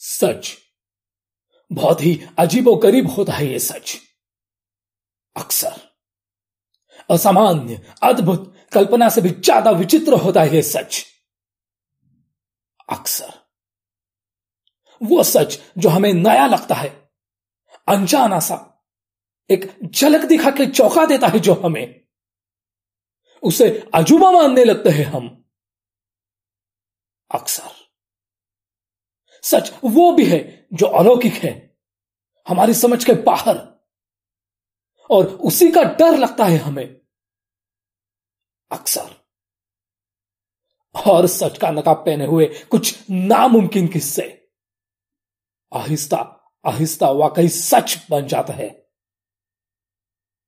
सच। 0.00 0.56
बहुत 1.72 2.02
ही 2.02 2.20
अजीबो 2.38 2.76
गरीब 2.76 3.06
होता 3.06 3.32
है 3.32 3.46
ये 3.46 3.58
सच। 3.58 3.98
अक्सर। 5.36 5.80
असामान्य, 7.10 7.80
अद्भुत 8.02 8.54
कल्पना 8.72 9.08
से 9.08 9.20
भी 9.20 9.30
ज़्यादा 9.30 9.70
विचित्र 9.70 10.14
होता 10.14 10.42
है 10.42 10.54
ये 10.54 10.62
सच। 10.62 11.06
अक्सर। 12.90 13.32
वो 15.00 15.22
सच 15.22 15.58
जो 15.78 15.88
हमें 15.88 16.12
नया 16.12 16.46
लगता 16.46 16.74
है। 16.74 17.10
अनजाना 17.88 18.40
सा। 18.40 18.66
एक 19.50 19.78
झलक 19.84 20.24
दिखा 20.24 20.50
के 20.50 20.66
चौंका 20.66 21.06
देता 21.06 21.26
है 21.26 21.38
जो 21.38 21.54
हमें। 21.54 22.00
उसे 23.42 23.88
अजूबा 23.94 24.30
मानने 24.30 24.64
लगते 24.64 24.90
हैं 24.90 25.04
हम। 25.04 25.44
अक्सर। 27.30 27.89
सच 29.42 29.72
वो 29.84 30.12
भी 30.12 30.24
है 30.26 30.66
जो 30.72 30.86
अलौकिक 30.86 31.32
है, 31.32 31.78
हमारी 32.48 32.74
समझ 32.74 33.04
के 33.04 33.12
बाहर। 33.12 33.80
और 35.10 35.26
उसी 35.26 35.70
का 35.70 35.82
डर 35.82 36.18
लगता 36.18 36.44
है 36.44 36.56
हमें। 36.56 37.00
अक्सर। 38.72 39.20
और 41.06 41.26
सच 41.26 41.58
का 41.58 41.70
नकाब 41.70 41.96
पहने 41.96 42.26
हुए 42.26 42.46
कुछ 42.70 43.04
नामुमकिन 43.10 43.88
किस्से। 43.88 44.50
आहिस्ता 45.74 46.50
आहिस्ता 46.66 47.10
वाकई 47.10 47.48
सच 47.48 48.06
बन 48.10 48.26
जाता 48.26 48.52
है। 48.52 48.90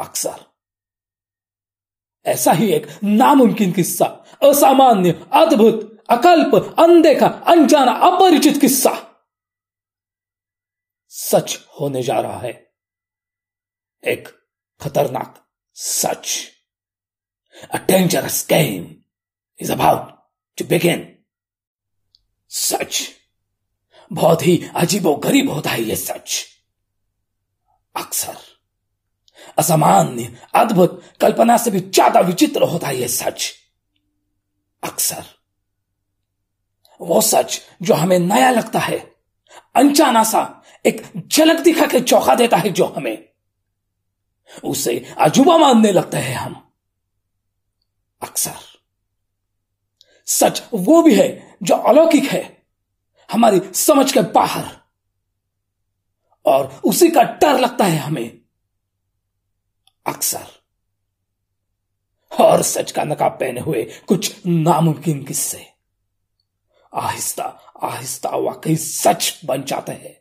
अक्सर। 0.00 0.54
ऐसा 2.26 2.52
ही 2.52 2.72
एक 2.72 2.86
नामुमकिन 3.04 3.72
किस्सा, 3.72 4.04
असामान्य, 4.42 5.28
अद्भुत 5.32 5.93
अकल्प, 6.08 6.54
अनदेखा, 6.78 7.26
अनजाना, 7.26 7.92
अपरिचित 7.92 8.60
किस्सा। 8.60 8.92
सच 11.08 11.58
होने 11.80 12.02
जा 12.02 12.20
रहा 12.20 12.38
है। 12.38 12.52
एक 14.04 14.28
खतरनाक 14.80 15.44
सच। 15.76 16.50
A 17.74 17.78
dangerous 17.78 18.46
game 18.48 18.94
is 19.58 19.72
about 19.72 20.12
to 20.58 20.64
begin 20.64 21.06
सच। 22.50 23.02
बहुत 24.10 24.46
ही 24.46 24.70
अजीबो 24.76 25.14
गरीब 25.16 25.50
होता 25.50 25.70
है 25.70 25.82
यह 25.82 25.96
सच। 25.96 26.44
अक्सर 27.94 28.36
असामान्य, 29.58 30.38
अद्भुत 30.54 31.02
कल्पना 31.20 31.56
से 31.56 31.70
भी 31.70 31.80
ज़्यादा 31.80 32.20
विचित्र 32.20 32.62
होता 32.62 32.88
है 32.88 32.96
यह 32.96 33.08
सच। 33.08 33.52
अक्सर 34.82 35.24
वो 37.00 37.20
सच 37.20 37.62
जो 37.82 37.94
हमें 37.94 38.18
नया 38.18 38.50
लगता 38.50 38.78
है। 38.78 39.14
अनचाना 39.76 40.24
सा 40.24 40.62
एक 40.86 41.12
झलक 41.28 41.60
दिखा 41.60 41.86
के 41.86 42.00
चौंका 42.00 42.34
देता 42.34 42.56
है 42.56 42.70
जो 42.70 42.84
हमें। 42.84 43.28
उसे 44.64 45.14
अजूबा 45.18 45.58
मानने 45.58 45.92
लगते 45.92 46.16
हैं 46.16 46.36
हम। 46.36 46.72
अक्सर। 48.22 48.54
सच 50.26 50.62
वो 50.74 51.02
भी 51.02 51.14
है 51.14 51.56
जो 51.62 51.74
अलौकिक 51.74 52.24
है। 52.24 52.66
हमारी 53.32 53.60
समझ 53.74 54.12
के 54.12 54.20
बाहर। 54.20 54.76
और 56.46 56.80
उसी 56.84 57.08
का 57.08 57.22
डर 57.22 57.60
लगता 57.60 57.84
है 57.84 57.98
हमें। 57.98 58.40
अक्सर। 60.06 60.46
और 62.40 62.62
सच 62.62 62.90
का 62.90 63.04
नकाब 63.04 63.32
पहने 63.32 63.60
हुए 63.60 63.84
कुछ 64.08 64.42
नामुमकिन 64.46 65.24
किस्से। 65.24 65.73
आहिस्ता 66.94 67.44
आहिस्ता 67.82 68.28
वाकई 68.28 68.76
सच 68.76 69.40
बन 69.44 69.62
जाते 69.62 69.92
हैं। 69.92 70.20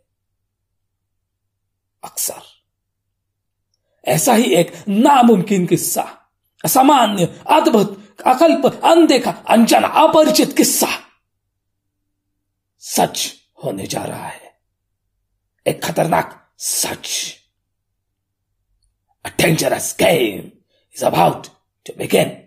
अक्सर। 2.04 2.42
ऐसा 4.06 4.34
ही 4.34 4.56
एक 4.56 4.84
नामुमकिन 4.88 5.68
किस्सा, 5.68 6.32
असामान्य, 6.66 7.44
अद्भुत, 7.50 8.18
अकल्प, 8.26 8.82
अनदेखा, 8.84 9.32
अनजाना, 9.32 9.88
अपरिचित 9.88 10.58
किस्सा 10.58 10.88
सच 12.80 13.34
होने 13.64 13.88
जा 13.88 14.04
रहा 14.04 14.28
है। 14.28 14.62
एक 15.68 15.84
खतरनाक 15.84 16.54
सच। 16.58 17.36
A 19.26 19.30
dangerous 19.30 19.96
game 20.00 20.52
is 20.96 21.06
about 21.06 21.48
to 21.86 21.94
begin 21.98 22.43